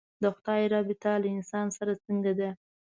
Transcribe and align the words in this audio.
د 0.21 0.23
خدای 0.35 0.63
رابطه 0.73 1.11
له 1.21 1.27
انسان 1.37 1.67
سره 1.77 1.93
څرنګه 2.03 2.33
ده. 2.39 2.49